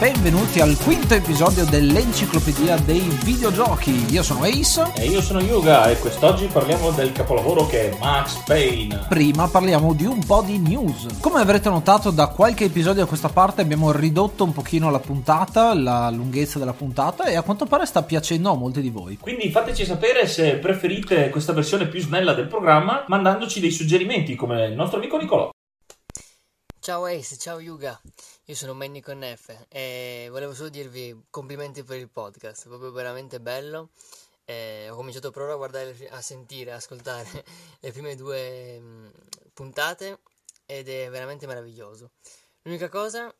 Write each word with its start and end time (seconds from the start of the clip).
Benvenuti 0.00 0.60
al 0.60 0.78
quinto 0.82 1.12
episodio 1.12 1.66
dell'Enciclopedia 1.66 2.78
dei 2.78 3.06
Videogiochi. 3.22 4.06
Io 4.10 4.22
sono 4.22 4.44
Ace. 4.44 4.92
E 4.96 5.04
io 5.04 5.20
sono 5.20 5.42
Yuga 5.42 5.90
e 5.90 5.98
quest'oggi 5.98 6.46
parliamo 6.46 6.90
del 6.92 7.12
capolavoro 7.12 7.66
che 7.66 7.90
è 7.90 7.98
Max 7.98 8.42
Payne. 8.44 9.04
Prima 9.10 9.46
parliamo 9.48 9.92
di 9.92 10.06
un 10.06 10.24
po' 10.24 10.40
di 10.40 10.56
news. 10.56 11.18
Come 11.20 11.40
avrete 11.40 11.68
notato 11.68 12.10
da 12.10 12.28
qualche 12.28 12.64
episodio 12.64 13.02
a 13.02 13.06
questa 13.06 13.28
parte 13.28 13.60
abbiamo 13.60 13.92
ridotto 13.92 14.42
un 14.42 14.54
pochino 14.54 14.88
la 14.88 15.00
puntata, 15.00 15.74
la 15.74 16.08
lunghezza 16.08 16.58
della 16.58 16.72
puntata 16.72 17.24
e 17.24 17.36
a 17.36 17.42
quanto 17.42 17.66
pare 17.66 17.84
sta 17.84 18.02
piacendo 18.02 18.50
a 18.50 18.56
molti 18.56 18.80
di 18.80 18.88
voi. 18.88 19.18
Quindi 19.20 19.50
fateci 19.50 19.84
sapere 19.84 20.26
se 20.26 20.54
preferite 20.54 21.28
questa 21.28 21.52
versione 21.52 21.88
più 21.88 22.00
snella 22.00 22.32
del 22.32 22.46
programma 22.46 23.04
mandandoci 23.06 23.60
dei 23.60 23.70
suggerimenti 23.70 24.34
come 24.34 24.64
il 24.64 24.74
nostro 24.74 24.96
amico 24.96 25.18
Nicolò. 25.18 25.50
Ciao 26.82 27.04
Ace, 27.04 27.36
ciao 27.36 27.60
Yuga. 27.60 28.00
Io 28.46 28.54
sono 28.54 28.72
Manny 28.72 29.00
con 29.00 29.22
F 29.22 29.66
e 29.68 30.28
volevo 30.30 30.54
solo 30.54 30.70
dirvi 30.70 31.26
complimenti 31.28 31.82
per 31.82 31.98
il 31.98 32.08
podcast, 32.08 32.64
è 32.64 32.68
proprio 32.68 32.90
veramente 32.90 33.38
bello. 33.38 33.90
Eh, 34.46 34.88
ho 34.88 34.96
cominciato 34.96 35.30
proprio 35.30 35.56
a 35.56 35.58
guardare, 35.58 35.94
a 36.08 36.22
sentire, 36.22 36.72
a 36.72 36.76
ascoltare 36.76 37.44
le 37.80 37.92
prime 37.92 38.16
due 38.16 38.80
mh, 38.80 39.12
puntate 39.52 40.20
ed 40.64 40.88
è 40.88 41.10
veramente 41.10 41.46
meraviglioso. 41.46 42.12
L'unica 42.62 42.88
cosa, 42.88 43.30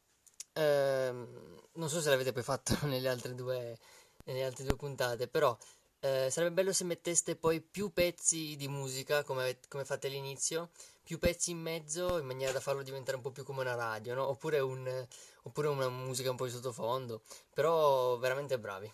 ehm, 0.52 1.62
non 1.72 1.88
so 1.88 2.02
se 2.02 2.10
l'avete 2.10 2.32
poi 2.32 2.42
fatto 2.42 2.77
nelle 2.84 3.08
altre 3.08 3.34
due, 3.34 3.78
nelle 4.27 4.44
altre 4.44 4.64
due 4.64 4.77
puntate, 4.77 5.28
però 5.28 5.56
eh, 6.00 6.28
sarebbe 6.30 6.52
bello 6.52 6.75
se 6.75 6.84
metteste 6.84 7.36
poi 7.36 7.62
più 7.62 7.91
pezzi 7.91 8.54
di 8.56 8.69
musica 8.69 9.25
come, 9.25 9.58
come 9.69 9.86
fate 9.86 10.08
all'inizio 10.08 10.69
più 11.02 11.18
pezzi 11.18 11.50
in 11.50 11.58
mezzo 11.58 12.18
in 12.18 12.26
maniera 12.26 12.52
da 12.52 12.60
farlo 12.60 12.82
diventare 12.82 13.16
un 13.16 13.22
po' 13.22 13.30
più 13.30 13.44
come 13.44 13.60
una 13.60 13.74
radio, 13.74 14.14
no? 14.14 14.28
Oppure, 14.28 14.60
un, 14.60 15.06
oppure 15.42 15.68
una 15.68 15.88
musica 15.88 16.30
un 16.30 16.36
po' 16.36 16.44
di 16.44 16.52
sottofondo. 16.52 17.22
Però 17.54 18.16
veramente 18.19 18.58
bravi. 18.58 18.92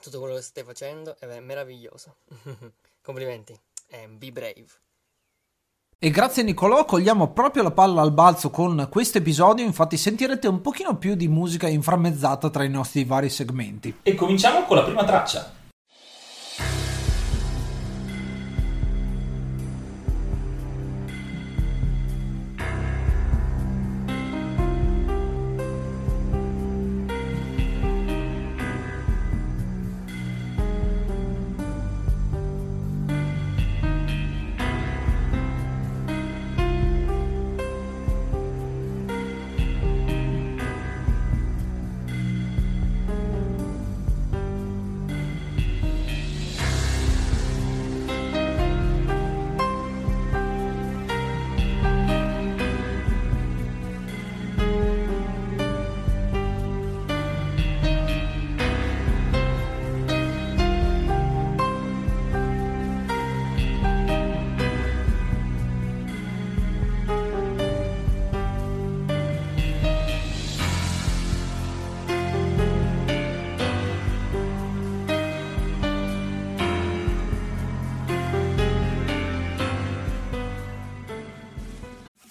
Tutto 0.00 0.18
quello 0.18 0.34
che 0.34 0.42
state 0.42 0.64
facendo 0.64 1.16
è 1.18 1.40
meraviglioso. 1.40 2.16
Complimenti. 3.02 3.58
And 3.90 4.18
be 4.18 4.32
brave. 4.32 4.68
E 6.02 6.08
grazie 6.08 6.42
Nicolò 6.42 6.86
cogliamo 6.86 7.32
proprio 7.32 7.62
la 7.62 7.72
palla 7.72 8.00
al 8.00 8.12
balzo 8.12 8.48
con 8.48 8.88
questo 8.90 9.18
episodio, 9.18 9.66
infatti 9.66 9.98
sentirete 9.98 10.48
un 10.48 10.62
pochino 10.62 10.96
più 10.96 11.14
di 11.14 11.28
musica 11.28 11.68
inframmezzata 11.68 12.48
tra 12.48 12.64
i 12.64 12.70
nostri 12.70 13.04
vari 13.04 13.28
segmenti. 13.28 13.98
E 14.02 14.14
cominciamo 14.14 14.64
con 14.64 14.76
la 14.76 14.84
prima 14.84 15.04
traccia. 15.04 15.59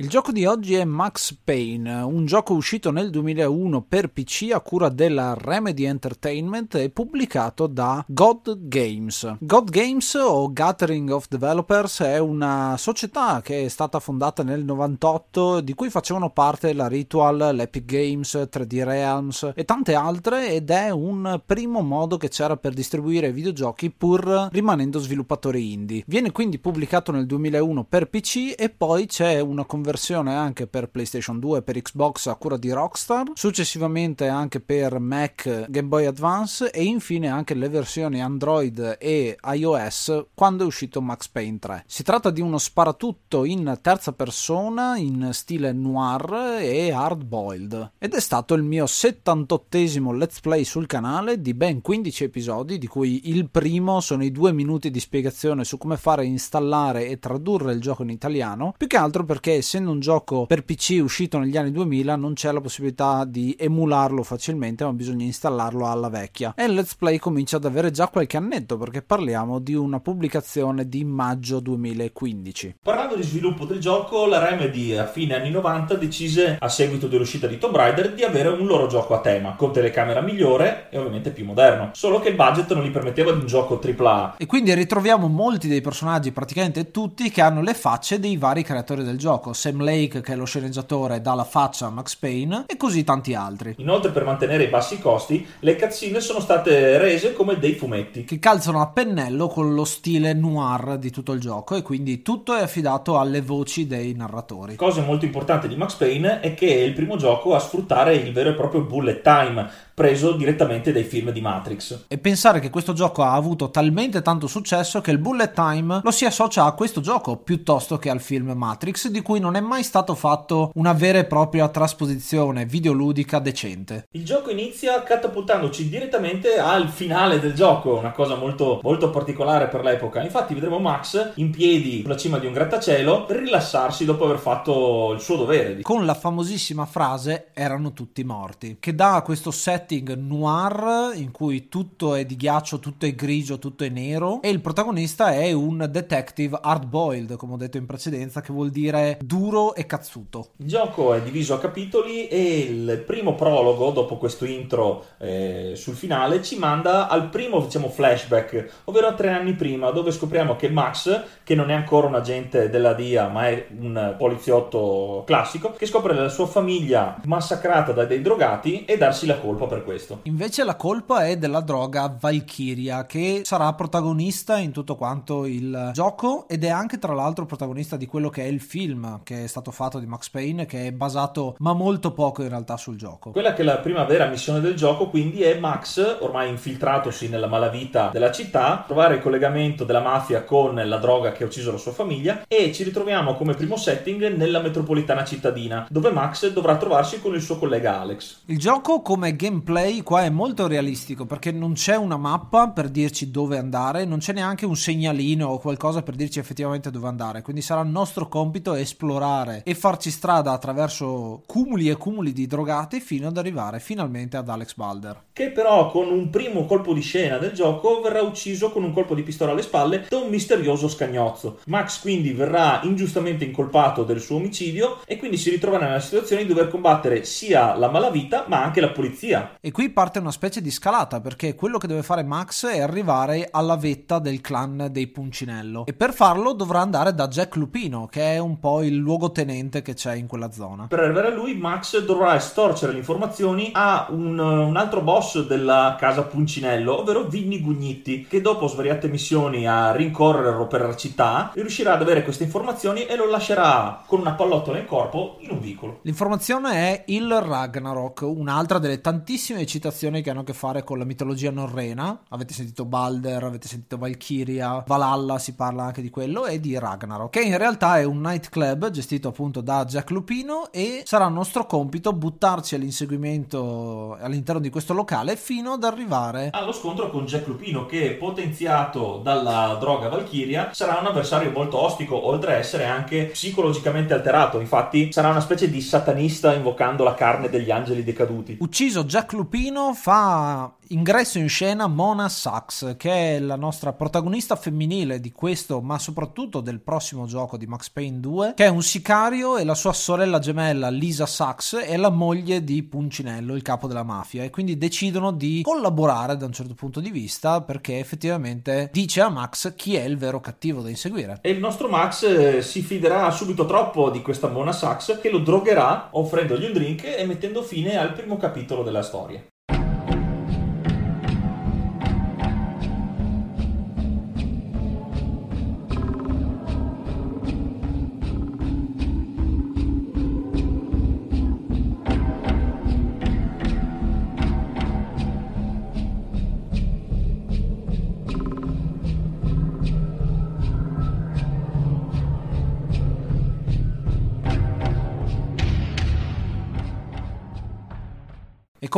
Il 0.00 0.08
gioco 0.08 0.30
di 0.30 0.46
oggi 0.46 0.74
è 0.74 0.84
Max 0.84 1.36
Payne, 1.42 1.92
un 2.02 2.24
gioco 2.24 2.54
uscito 2.54 2.92
nel 2.92 3.10
2001 3.10 3.82
per 3.82 4.10
PC 4.10 4.50
a 4.52 4.60
cura 4.60 4.90
della 4.90 5.34
Remedy 5.36 5.86
Entertainment 5.86 6.76
e 6.76 6.90
pubblicato 6.90 7.66
da 7.66 8.04
God 8.06 8.68
Games. 8.68 9.38
God 9.40 9.70
Games 9.70 10.14
o 10.14 10.52
Gathering 10.52 11.10
of 11.10 11.26
Developers 11.28 12.02
è 12.02 12.18
una 12.18 12.76
società 12.78 13.40
che 13.42 13.64
è 13.64 13.68
stata 13.68 13.98
fondata 13.98 14.44
nel 14.44 14.62
98 14.62 15.62
di 15.62 15.74
cui 15.74 15.90
facevano 15.90 16.30
parte 16.30 16.74
la 16.74 16.86
Ritual, 16.86 17.50
l'Epic 17.52 17.84
Games, 17.84 18.34
3D 18.48 18.84
Realms 18.84 19.50
e 19.52 19.64
tante 19.64 19.96
altre 19.96 20.52
ed 20.52 20.70
è 20.70 20.90
un 20.90 21.40
primo 21.44 21.80
modo 21.80 22.18
che 22.18 22.28
c'era 22.28 22.56
per 22.56 22.72
distribuire 22.72 23.32
videogiochi 23.32 23.90
pur 23.90 24.48
rimanendo 24.52 25.00
sviluppatori 25.00 25.72
indie. 25.72 26.04
Viene 26.06 26.30
quindi 26.30 26.60
pubblicato 26.60 27.10
nel 27.10 27.26
2001 27.26 27.82
per 27.82 28.08
PC 28.08 28.54
e 28.56 28.68
poi 28.68 29.06
c'è 29.06 29.40
una 29.40 29.64
conversione 29.64 29.86
versione 29.88 30.34
anche 30.34 30.66
per 30.66 30.90
PlayStation 30.90 31.38
2 31.38 31.58
e 31.58 31.62
per 31.62 31.80
Xbox 31.80 32.26
a 32.26 32.34
cura 32.34 32.58
di 32.58 32.70
Rockstar, 32.70 33.30
successivamente 33.32 34.28
anche 34.28 34.60
per 34.60 34.98
Mac, 34.98 35.64
Game 35.70 35.88
Boy 35.88 36.04
Advance 36.04 36.70
e 36.70 36.84
infine 36.84 37.28
anche 37.28 37.54
le 37.54 37.70
versioni 37.70 38.20
Android 38.20 38.98
e 39.00 39.38
iOS 39.42 40.26
quando 40.34 40.64
è 40.64 40.66
uscito 40.66 41.00
Max 41.00 41.28
Payne 41.28 41.58
3. 41.58 41.84
Si 41.86 42.02
tratta 42.02 42.28
di 42.28 42.42
uno 42.42 42.58
sparatutto 42.58 43.44
in 43.44 43.78
terza 43.80 44.12
persona 44.12 44.98
in 44.98 45.30
stile 45.32 45.72
noir 45.72 46.58
e 46.60 46.92
hard 46.92 47.24
boiled 47.24 47.92
ed 47.96 48.12
è 48.12 48.20
stato 48.20 48.52
il 48.52 48.64
mio 48.64 48.84
78esimo 48.84 50.14
let's 50.14 50.40
play 50.40 50.64
sul 50.64 50.86
canale 50.86 51.40
di 51.40 51.54
ben 51.54 51.80
15 51.80 52.24
episodi 52.24 52.76
di 52.76 52.86
cui 52.86 53.30
il 53.30 53.48
primo 53.48 54.00
sono 54.00 54.22
i 54.22 54.30
due 54.30 54.52
minuti 54.52 54.90
di 54.90 55.00
spiegazione 55.00 55.64
su 55.64 55.78
come 55.78 55.96
fare 55.96 56.26
installare 56.26 57.06
e 57.08 57.18
tradurre 57.18 57.72
il 57.72 57.80
gioco 57.80 58.02
in 58.02 58.10
italiano 58.10 58.74
più 58.76 58.86
che 58.86 58.98
altro 58.98 59.24
perché 59.24 59.54
essendo 59.54 59.76
un 59.86 60.00
gioco 60.00 60.46
per 60.46 60.64
PC 60.64 60.98
uscito 61.02 61.38
negli 61.38 61.56
anni 61.56 61.70
2000 61.70 62.16
non 62.16 62.34
c'è 62.34 62.52
la 62.52 62.60
possibilità 62.60 63.24
di 63.24 63.56
emularlo 63.58 64.22
facilmente 64.22 64.84
ma 64.84 64.92
bisogna 64.92 65.24
installarlo 65.24 65.86
alla 65.86 66.08
vecchia. 66.08 66.54
E 66.56 66.64
il 66.64 66.74
let's 66.74 66.94
play 66.94 67.18
comincia 67.18 67.56
ad 67.56 67.64
avere 67.64 67.90
già 67.90 68.08
qualche 68.08 68.36
annetto 68.36 68.76
perché 68.76 69.02
parliamo 69.02 69.58
di 69.58 69.74
una 69.74 70.00
pubblicazione 70.00 70.88
di 70.88 71.04
maggio 71.04 71.60
2015 71.60 72.76
parlando 72.82 73.16
di 73.16 73.22
sviluppo 73.22 73.64
del 73.64 73.80
gioco 73.80 74.26
la 74.26 74.38
Remedy 74.38 74.96
a 74.96 75.06
fine 75.06 75.34
anni 75.34 75.50
90 75.50 75.94
decise 75.94 76.56
a 76.58 76.68
seguito 76.68 77.06
dell'uscita 77.06 77.46
di 77.46 77.58
Tomb 77.58 77.76
Raider 77.76 78.14
di 78.14 78.22
avere 78.22 78.48
un 78.48 78.66
loro 78.66 78.86
gioco 78.86 79.14
a 79.14 79.20
tema 79.20 79.54
con 79.56 79.72
telecamera 79.72 80.20
migliore 80.20 80.88
e 80.90 80.98
ovviamente 80.98 81.30
più 81.30 81.44
moderno. 81.44 81.90
Solo 81.92 82.20
che 82.20 82.30
il 82.30 82.34
budget 82.34 82.72
non 82.72 82.84
gli 82.84 82.90
permetteva 82.90 83.32
di 83.32 83.40
un 83.40 83.46
gioco 83.46 83.80
AAA 83.80 84.36
e 84.38 84.46
quindi 84.46 84.74
ritroviamo 84.74 85.28
molti 85.28 85.68
dei 85.68 85.80
personaggi 85.80 86.32
praticamente 86.32 86.90
tutti 86.90 87.30
che 87.30 87.40
hanno 87.40 87.62
le 87.62 87.74
facce 87.74 88.18
dei 88.18 88.36
vari 88.36 88.62
creatori 88.62 89.04
del 89.04 89.18
gioco 89.18 89.52
Sam 89.68 89.82
Lake 89.82 90.22
che 90.22 90.32
è 90.32 90.36
lo 90.36 90.46
sceneggiatore 90.46 91.20
dà 91.20 91.34
la 91.34 91.44
faccia 91.44 91.86
a 91.86 91.90
Max 91.90 92.16
Payne 92.16 92.64
e 92.66 92.76
così 92.76 93.04
tanti 93.04 93.34
altri. 93.34 93.74
Inoltre 93.78 94.10
per 94.10 94.24
mantenere 94.24 94.64
i 94.64 94.68
bassi 94.68 94.98
costi 94.98 95.46
le 95.60 95.76
cutscene 95.76 96.20
sono 96.20 96.40
state 96.40 96.96
rese 96.98 97.34
come 97.34 97.58
dei 97.58 97.74
fumetti. 97.74 98.24
Che 98.24 98.38
calzano 98.38 98.80
a 98.80 98.88
pennello 98.88 99.48
con 99.48 99.74
lo 99.74 99.84
stile 99.84 100.32
noir 100.32 100.96
di 100.98 101.10
tutto 101.10 101.32
il 101.32 101.40
gioco 101.40 101.76
e 101.76 101.82
quindi 101.82 102.22
tutto 102.22 102.56
è 102.56 102.62
affidato 102.62 103.18
alle 103.18 103.42
voci 103.42 103.86
dei 103.86 104.14
narratori. 104.14 104.76
Cosa 104.76 105.02
molto 105.02 105.26
importante 105.26 105.68
di 105.68 105.76
Max 105.76 105.94
Payne 105.94 106.40
è 106.40 106.54
che 106.54 106.68
è 106.68 106.80
il 106.80 106.94
primo 106.94 107.16
gioco 107.16 107.54
a 107.54 107.58
sfruttare 107.58 108.14
il 108.14 108.32
vero 108.32 108.50
e 108.50 108.54
proprio 108.54 108.82
bullet 108.82 109.20
time 109.22 109.86
preso 109.98 110.36
direttamente 110.36 110.92
dai 110.92 111.02
film 111.02 111.32
di 111.32 111.40
Matrix. 111.40 112.04
E 112.06 112.18
pensare 112.18 112.60
che 112.60 112.70
questo 112.70 112.92
gioco 112.92 113.24
ha 113.24 113.32
avuto 113.32 113.68
talmente 113.68 114.22
tanto 114.22 114.46
successo 114.46 115.00
che 115.00 115.10
il 115.10 115.18
bullet 115.18 115.52
time 115.52 116.02
lo 116.04 116.12
si 116.12 116.24
associa 116.24 116.64
a 116.66 116.72
questo 116.72 117.00
gioco 117.00 117.38
piuttosto 117.38 117.98
che 117.98 118.08
al 118.08 118.20
film 118.20 118.52
Matrix, 118.52 119.08
di 119.08 119.20
cui 119.22 119.40
non 119.40 119.56
è 119.56 119.60
mai 119.60 119.82
stato 119.82 120.14
fatto 120.14 120.70
una 120.74 120.92
vera 120.92 121.18
e 121.18 121.24
propria 121.24 121.66
trasposizione 121.66 122.64
videoludica 122.64 123.40
decente. 123.40 124.06
Il 124.12 124.24
gioco 124.24 124.50
inizia 124.50 125.02
catapultandoci 125.02 125.88
direttamente 125.88 126.58
al 126.58 126.90
finale 126.90 127.40
del 127.40 127.54
gioco, 127.54 127.96
una 127.96 128.12
cosa 128.12 128.36
molto, 128.36 128.78
molto 128.84 129.10
particolare 129.10 129.66
per 129.66 129.82
l'epoca. 129.82 130.22
Infatti 130.22 130.54
vedremo 130.54 130.78
Max 130.78 131.32
in 131.34 131.50
piedi 131.50 132.02
sulla 132.02 132.16
cima 132.16 132.38
di 132.38 132.46
un 132.46 132.52
grattacielo 132.52 133.24
per 133.24 133.38
rilassarsi 133.38 134.04
dopo 134.04 134.26
aver 134.26 134.38
fatto 134.38 135.10
il 135.12 135.20
suo 135.20 135.34
dovere. 135.34 135.80
Con 135.80 136.06
la 136.06 136.14
famosissima 136.14 136.86
frase 136.86 137.48
erano 137.52 137.92
tutti 137.92 138.22
morti, 138.22 138.76
che 138.78 138.94
dà 138.94 139.20
questo 139.24 139.50
set 139.50 139.86
setting 139.88 140.14
noir 140.16 141.16
in 141.16 141.30
cui 141.30 141.68
tutto 141.70 142.14
è 142.14 142.26
di 142.26 142.36
ghiaccio, 142.36 142.78
tutto 142.78 143.06
è 143.06 143.14
grigio, 143.14 143.58
tutto 143.58 143.84
è 143.84 143.88
nero 143.88 144.42
e 144.42 144.50
il 144.50 144.60
protagonista 144.60 145.32
è 145.32 145.50
un 145.52 145.88
detective 145.90 146.58
hard 146.60 146.84
boiled, 146.84 147.36
come 147.36 147.54
ho 147.54 147.56
detto 147.56 147.78
in 147.78 147.86
precedenza, 147.86 148.42
che 148.42 148.52
vuol 148.52 148.68
dire 148.68 149.18
duro 149.22 149.74
e 149.74 149.86
cazzuto. 149.86 150.50
Il 150.58 150.68
gioco 150.68 151.14
è 151.14 151.22
diviso 151.22 151.54
a 151.54 151.58
capitoli 151.58 152.28
e 152.28 152.58
il 152.58 153.02
primo 153.06 153.34
prologo, 153.34 153.90
dopo 153.90 154.18
questo 154.18 154.44
intro 154.44 155.04
eh, 155.18 155.72
sul 155.74 155.94
finale, 155.94 156.42
ci 156.42 156.58
manda 156.58 157.08
al 157.08 157.30
primo 157.30 157.60
diciamo 157.60 157.88
flashback, 157.88 158.82
ovvero 158.84 159.06
a 159.06 159.14
tre 159.14 159.30
anni 159.30 159.54
prima, 159.54 159.90
dove 159.90 160.10
scopriamo 160.10 160.56
che 160.56 160.68
Max, 160.68 161.22
che 161.42 161.54
non 161.54 161.70
è 161.70 161.74
ancora 161.74 162.06
un 162.06 162.14
agente 162.14 162.68
della 162.68 162.92
DIA, 162.92 163.28
ma 163.28 163.48
è 163.48 163.68
un 163.78 164.16
poliziotto 164.18 165.22
classico, 165.24 165.72
che 165.72 165.86
scopre 165.86 166.12
la 166.12 166.28
sua 166.28 166.46
famiglia 166.46 167.18
massacrata 167.24 167.92
da 167.92 168.04
dei 168.04 168.20
drogati 168.20 168.84
e 168.84 168.98
darsi 168.98 169.24
la 169.24 169.38
colpa 169.38 169.66
per 169.66 169.77
per 169.78 169.84
questo. 169.84 170.20
Invece 170.24 170.64
la 170.64 170.76
colpa 170.76 171.26
è 171.26 171.36
della 171.36 171.60
droga 171.60 172.14
Valkyria 172.18 173.06
che 173.06 173.42
sarà 173.44 173.72
protagonista 173.72 174.58
in 174.58 174.72
tutto 174.72 174.96
quanto 174.96 175.46
il 175.46 175.90
gioco 175.92 176.46
ed 176.48 176.64
è 176.64 176.68
anche 176.68 176.98
tra 176.98 177.14
l'altro 177.14 177.46
protagonista 177.46 177.96
di 177.96 178.06
quello 178.06 178.28
che 178.28 178.42
è 178.42 178.46
il 178.46 178.60
film 178.60 179.20
che 179.22 179.44
è 179.44 179.46
stato 179.46 179.70
fatto 179.70 179.98
di 179.98 180.06
Max 180.06 180.28
Payne 180.30 180.66
che 180.66 180.86
è 180.86 180.92
basato 180.92 181.56
ma 181.58 181.72
molto 181.72 182.12
poco 182.12 182.42
in 182.42 182.48
realtà 182.48 182.76
sul 182.76 182.96
gioco. 182.96 183.30
Quella 183.30 183.52
che 183.52 183.62
è 183.62 183.64
la 183.64 183.78
prima 183.78 184.04
vera 184.04 184.26
missione 184.26 184.60
del 184.60 184.74
gioco 184.74 185.08
quindi 185.08 185.42
è 185.42 185.58
Max 185.58 186.18
ormai 186.20 186.48
infiltratosi 186.48 187.28
nella 187.28 187.46
malavita 187.46 188.10
della 188.12 188.32
città 188.32 188.84
trovare 188.86 189.16
il 189.16 189.22
collegamento 189.22 189.84
della 189.84 190.00
mafia 190.00 190.44
con 190.44 190.74
la 190.74 190.98
droga 190.98 191.32
che 191.32 191.44
ha 191.44 191.46
ucciso 191.46 191.70
la 191.72 191.78
sua 191.78 191.92
famiglia 191.92 192.42
e 192.48 192.72
ci 192.72 192.82
ritroviamo 192.82 193.34
come 193.34 193.54
primo 193.54 193.76
setting 193.76 194.34
nella 194.34 194.60
metropolitana 194.60 195.24
cittadina 195.24 195.86
dove 195.90 196.10
Max 196.10 196.50
dovrà 196.50 196.76
trovarsi 196.76 197.20
con 197.20 197.34
il 197.34 197.42
suo 197.42 197.58
collega 197.58 198.00
Alex. 198.00 198.40
Il 198.46 198.58
gioco 198.58 199.02
come 199.02 199.36
gameplay 199.36 199.67
gameplay 199.68 200.02
qua 200.02 200.24
è 200.24 200.30
molto 200.30 200.66
realistico 200.66 201.26
perché 201.26 201.52
non 201.52 201.74
c'è 201.74 201.94
una 201.94 202.16
mappa 202.16 202.70
per 202.70 202.88
dirci 202.88 203.30
dove 203.30 203.58
andare, 203.58 204.06
non 204.06 204.18
c'è 204.18 204.32
neanche 204.32 204.64
un 204.64 204.76
segnalino 204.76 205.46
o 205.46 205.58
qualcosa 205.58 206.02
per 206.02 206.14
dirci 206.14 206.38
effettivamente 206.38 206.90
dove 206.90 207.06
andare. 207.06 207.42
Quindi 207.42 207.60
sarà 207.60 207.82
il 207.82 207.88
nostro 207.88 208.28
compito 208.28 208.74
esplorare 208.74 209.62
e 209.64 209.74
farci 209.74 210.10
strada 210.10 210.52
attraverso 210.52 211.42
cumuli 211.46 211.90
e 211.90 211.96
cumuli 211.96 212.32
di 212.32 212.46
drogati 212.46 213.00
fino 213.00 213.28
ad 213.28 213.36
arrivare 213.36 213.78
finalmente 213.78 214.38
ad 214.38 214.48
Alex 214.48 214.74
Balder. 214.74 215.24
Che 215.32 215.50
però 215.50 215.90
con 215.90 216.10
un 216.10 216.30
primo 216.30 216.64
colpo 216.64 216.94
di 216.94 217.02
scena 217.02 217.36
del 217.36 217.52
gioco 217.52 218.00
verrà 218.00 218.22
ucciso 218.22 218.70
con 218.70 218.82
un 218.82 218.92
colpo 218.92 219.14
di 219.14 219.22
pistola 219.22 219.52
alle 219.52 219.62
spalle 219.62 220.06
da 220.08 220.16
un 220.16 220.30
misterioso 220.30 220.88
scagnozzo. 220.88 221.58
Max 221.66 222.00
quindi 222.00 222.32
verrà 222.32 222.80
ingiustamente 222.84 223.44
incolpato 223.44 224.04
del 224.04 224.20
suo 224.20 224.36
omicidio 224.36 225.00
e 225.04 225.18
quindi 225.18 225.36
si 225.36 225.50
ritroverà 225.50 225.86
nella 225.86 226.00
situazione 226.00 226.42
di 226.42 226.48
dover 226.48 226.68
combattere 226.68 227.24
sia 227.24 227.76
la 227.76 227.90
malavita 227.90 228.46
ma 228.48 228.62
anche 228.62 228.80
la 228.80 228.90
polizia 228.90 229.47
e 229.60 229.72
qui 229.72 229.90
parte 229.90 230.18
una 230.18 230.30
specie 230.30 230.60
di 230.60 230.70
scalata 230.70 231.20
perché 231.20 231.54
quello 231.54 231.78
che 231.78 231.86
deve 231.86 232.02
fare 232.02 232.22
Max 232.22 232.66
è 232.66 232.80
arrivare 232.80 233.48
alla 233.50 233.76
vetta 233.76 234.18
del 234.18 234.40
clan 234.40 234.88
dei 234.90 235.08
Puncinello 235.08 235.86
e 235.86 235.92
per 235.94 236.12
farlo 236.12 236.52
dovrà 236.52 236.80
andare 236.80 237.14
da 237.14 237.26
Jack 237.26 237.56
Lupino 237.56 238.06
che 238.06 238.34
è 238.34 238.38
un 238.38 238.60
po' 238.60 238.82
il 238.82 238.94
luogotenente 238.94 239.82
che 239.82 239.94
c'è 239.94 240.14
in 240.14 240.26
quella 240.26 240.52
zona. 240.52 240.86
Per 240.86 241.00
arrivare 241.00 241.28
a 241.28 241.34
lui 241.34 241.56
Max 241.56 241.98
dovrà 242.04 242.36
estorcere 242.36 242.92
le 242.92 242.98
informazioni 242.98 243.70
a 243.72 244.06
un, 244.10 244.38
un 244.38 244.76
altro 244.76 245.00
boss 245.00 245.44
della 245.46 245.96
casa 245.98 246.22
Puncinello 246.22 247.00
ovvero 247.00 247.24
Vinny 247.24 247.60
Gugnitti 247.60 248.26
che 248.28 248.40
dopo 248.40 248.68
svariate 248.68 249.08
missioni 249.08 249.66
a 249.66 249.90
rincorrerlo 249.92 250.66
per 250.66 250.82
la 250.82 250.96
città 250.96 251.50
riuscirà 251.54 251.94
ad 251.94 252.02
avere 252.02 252.22
queste 252.22 252.44
informazioni 252.44 253.06
e 253.06 253.16
lo 253.16 253.28
lascerà 253.28 254.04
con 254.06 254.20
una 254.20 254.34
pallottola 254.34 254.78
in 254.78 254.86
corpo 254.86 255.38
in 255.40 255.50
un 255.50 255.58
vicolo. 255.58 255.98
L'informazione 256.02 256.72
è 256.72 257.04
il 257.08 257.40
Ragnarok, 257.40 258.20
un'altra 258.22 258.78
delle 258.78 259.00
tantissime 259.00 259.37
tantissime 259.38 259.66
citazioni 259.66 260.20
che 260.20 260.30
hanno 260.30 260.40
a 260.40 260.44
che 260.44 260.52
fare 260.52 260.82
con 260.82 260.98
la 260.98 261.04
mitologia 261.04 261.52
norrena. 261.52 262.22
Avete 262.30 262.52
sentito 262.54 262.84
Balder, 262.84 263.44
avete 263.44 263.68
sentito 263.68 263.96
Valkyria, 263.96 264.82
Valhalla, 264.84 265.38
si 265.38 265.54
parla 265.54 265.84
anche 265.84 266.02
di 266.02 266.10
quello, 266.10 266.46
e 266.46 266.58
di 266.58 266.76
Ragnarok, 266.76 267.30
che 267.30 267.42
in 267.42 267.56
realtà 267.56 267.98
è 267.98 268.04
un 268.04 268.20
nightclub 268.20 268.90
gestito 268.90 269.28
appunto 269.28 269.60
da 269.60 269.84
Jack 269.84 270.10
Lupino 270.10 270.72
e 270.72 271.02
sarà 271.04 271.28
nostro 271.28 271.66
compito 271.66 272.12
buttarci 272.12 272.74
all'inseguimento 272.74 274.16
all'interno 274.20 274.60
di 274.60 274.70
questo 274.70 274.92
locale 274.92 275.36
fino 275.36 275.72
ad 275.72 275.84
arrivare 275.84 276.50
allo 276.52 276.72
scontro 276.72 277.10
con 277.10 277.26
Jack 277.26 277.46
Lupino 277.46 277.86
che 277.86 278.16
potenziato 278.18 279.20
dalla 279.22 279.76
droga 279.78 280.08
Valkyria 280.08 280.70
sarà 280.72 280.98
un 280.98 281.06
avversario 281.06 281.50
molto 281.50 281.78
ostico 281.78 282.26
oltre 282.26 282.54
a 282.54 282.56
essere 282.56 282.86
anche 282.86 283.26
psicologicamente 283.26 284.14
alterato 284.14 284.58
infatti 284.58 285.12
sarà 285.12 285.28
una 285.28 285.40
specie 285.40 285.70
di 285.70 285.80
satanista 285.80 286.54
invocando 286.54 287.04
la 287.04 287.14
carne 287.14 287.48
degli 287.48 287.70
angeli 287.70 288.02
decaduti 288.02 288.56
ucciso 288.60 289.04
Jack 289.04 289.27
Lupino 289.32 289.94
fa 289.94 290.72
ingresso 290.88 291.38
in 291.38 291.48
scena 291.48 291.86
Mona 291.86 292.28
Sachs, 292.28 292.94
che 292.96 293.36
è 293.36 293.38
la 293.40 293.56
nostra 293.56 293.92
protagonista 293.92 294.56
femminile 294.56 295.20
di 295.20 295.32
questo, 295.32 295.80
ma 295.80 295.98
soprattutto 295.98 296.60
del 296.60 296.80
prossimo 296.80 297.26
gioco 297.26 297.56
di 297.56 297.66
Max 297.66 297.90
Payne 297.90 298.20
2, 298.20 298.52
che 298.54 298.64
è 298.64 298.68
un 298.68 298.82
sicario 298.82 299.56
e 299.56 299.64
la 299.64 299.74
sua 299.74 299.92
sorella 299.92 300.38
gemella 300.38 300.88
Lisa 300.88 301.26
Sachs 301.26 301.76
è 301.76 301.96
la 301.96 302.10
moglie 302.10 302.64
di 302.64 302.82
Puncinello, 302.82 303.54
il 303.54 303.62
capo 303.62 303.86
della 303.86 304.02
mafia, 304.02 304.44
e 304.44 304.50
quindi 304.50 304.78
decidono 304.78 305.32
di 305.32 305.62
collaborare 305.62 306.36
da 306.36 306.46
un 306.46 306.52
certo 306.52 306.74
punto 306.74 307.00
di 307.00 307.10
vista 307.10 307.60
perché 307.62 307.98
effettivamente 307.98 308.88
dice 308.92 309.20
a 309.20 309.28
Max 309.28 309.74
chi 309.74 309.96
è 309.96 310.04
il 310.04 310.16
vero 310.16 310.40
cattivo 310.40 310.80
da 310.80 310.88
inseguire. 310.88 311.38
E 311.42 311.50
il 311.50 311.58
nostro 311.58 311.88
Max 311.88 312.22
eh, 312.22 312.62
si 312.62 312.82
fiderà 312.82 313.30
subito 313.30 313.66
troppo 313.66 314.10
di 314.10 314.22
questa 314.22 314.48
Mona 314.48 314.72
Sachs 314.72 315.18
che 315.20 315.30
lo 315.30 315.38
drogherà 315.38 316.08
offrendogli 316.12 316.64
un 316.64 316.72
drink 316.72 317.04
e 317.04 317.26
mettendo 317.26 317.62
fine 317.62 317.96
al 317.96 318.12
primo 318.12 318.36
capitolo 318.36 318.82
della 318.82 319.02
storia. 319.02 319.44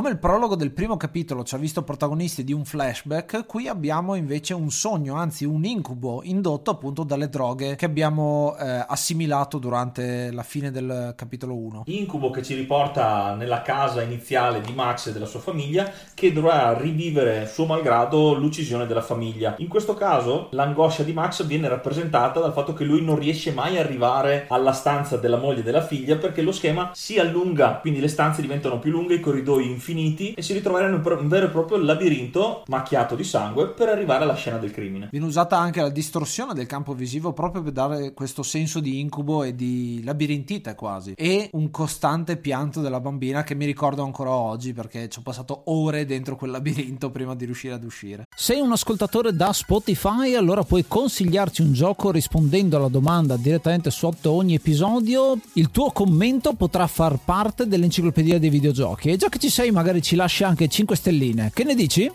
Come 0.00 0.12
il 0.12 0.18
prologo 0.18 0.54
del 0.56 0.70
primo 0.70 0.96
capitolo 0.96 1.44
ci 1.44 1.54
ha 1.54 1.58
visto 1.58 1.82
protagonisti 1.82 2.42
di 2.42 2.54
un 2.54 2.64
flashback, 2.64 3.44
qui 3.44 3.68
abbiamo 3.68 4.14
invece 4.14 4.54
un 4.54 4.70
sogno, 4.70 5.16
anzi 5.16 5.44
un 5.44 5.62
incubo 5.62 6.22
indotto 6.24 6.70
appunto 6.70 7.02
dalle 7.02 7.28
droghe 7.28 7.76
che 7.76 7.84
abbiamo 7.84 8.56
eh, 8.56 8.82
assimilato 8.88 9.58
durante 9.58 10.30
la 10.32 10.42
fine 10.42 10.70
del 10.70 11.12
capitolo 11.14 11.54
1. 11.54 11.82
Incubo 11.88 12.30
che 12.30 12.42
ci 12.42 12.54
riporta 12.54 13.34
nella 13.34 13.60
casa 13.60 14.00
iniziale 14.00 14.62
di 14.62 14.72
Max 14.72 15.08
e 15.08 15.12
della 15.12 15.26
sua 15.26 15.40
famiglia 15.40 15.92
che 16.14 16.32
dovrà 16.32 16.72
rivivere 16.72 17.46
suo 17.46 17.66
malgrado 17.66 18.32
l'uccisione 18.32 18.86
della 18.86 19.02
famiglia. 19.02 19.56
In 19.58 19.68
questo 19.68 19.92
caso 19.92 20.48
l'angoscia 20.52 21.02
di 21.02 21.12
Max 21.12 21.44
viene 21.44 21.68
rappresentata 21.68 22.40
dal 22.40 22.54
fatto 22.54 22.72
che 22.72 22.84
lui 22.84 23.04
non 23.04 23.18
riesce 23.18 23.52
mai 23.52 23.76
a 23.76 23.80
arrivare 23.80 24.46
alla 24.48 24.72
stanza 24.72 25.18
della 25.18 25.36
moglie 25.36 25.60
e 25.60 25.64
della 25.64 25.84
figlia 25.84 26.16
perché 26.16 26.40
lo 26.40 26.52
schema 26.52 26.90
si 26.94 27.18
allunga, 27.18 27.76
quindi 27.82 28.00
le 28.00 28.08
stanze 28.08 28.40
diventano 28.40 28.78
più 28.78 28.92
lunghe, 28.92 29.16
i 29.16 29.20
corridoi 29.20 29.68
infiniti 29.68 29.88
e 30.34 30.42
si 30.42 30.52
ritroveranno 30.52 30.96
in 30.96 31.02
un 31.04 31.28
vero 31.28 31.46
e 31.46 31.50
proprio 31.50 31.78
labirinto 31.78 32.62
macchiato 32.66 33.16
di 33.16 33.24
sangue 33.24 33.68
per 33.68 33.88
arrivare 33.88 34.22
alla 34.22 34.34
scena 34.34 34.58
del 34.58 34.70
crimine. 34.70 35.08
Viene 35.10 35.26
usata 35.26 35.58
anche 35.58 35.80
la 35.80 35.88
distorsione 35.88 36.54
del 36.54 36.66
campo 36.66 36.94
visivo 36.94 37.32
proprio 37.32 37.62
per 37.62 37.72
dare 37.72 38.12
questo 38.12 38.42
senso 38.42 38.80
di 38.80 39.00
incubo 39.00 39.42
e 39.42 39.54
di 39.54 40.00
labirintite 40.04 40.74
quasi 40.74 41.14
e 41.16 41.48
un 41.52 41.70
costante 41.70 42.36
pianto 42.36 42.80
della 42.80 43.00
bambina 43.00 43.42
che 43.42 43.54
mi 43.54 43.64
ricordo 43.64 44.04
ancora 44.04 44.30
oggi 44.30 44.72
perché 44.72 45.08
ci 45.08 45.18
ho 45.18 45.22
passato 45.22 45.62
ore 45.66 46.06
dentro 46.06 46.36
quel 46.36 46.50
labirinto 46.50 47.10
prima 47.10 47.34
di 47.34 47.44
riuscire 47.44 47.74
ad 47.74 47.84
uscire. 47.84 48.26
Sei 48.34 48.60
un 48.60 48.72
ascoltatore 48.72 49.34
da 49.34 49.52
Spotify, 49.52 50.34
allora 50.34 50.62
puoi 50.62 50.84
consigliarci 50.86 51.62
un 51.62 51.72
gioco 51.72 52.10
rispondendo 52.10 52.76
alla 52.76 52.88
domanda 52.88 53.36
direttamente 53.36 53.90
sotto 53.90 54.30
ogni 54.30 54.54
episodio. 54.54 55.38
Il 55.54 55.70
tuo 55.70 55.90
commento 55.90 56.52
potrà 56.52 56.86
far 56.86 57.18
parte 57.24 57.66
dell'enciclopedia 57.66 58.38
dei 58.38 58.50
videogiochi 58.50 59.10
e 59.10 59.16
già 59.16 59.28
che 59.28 59.38
ci 59.38 59.50
sei 59.50 59.69
magari 59.70 60.02
ci 60.02 60.16
lasci 60.16 60.44
anche 60.44 60.68
5 60.68 60.96
stelline. 60.96 61.50
Che 61.52 61.64
ne 61.64 61.74
dici? 61.74 62.10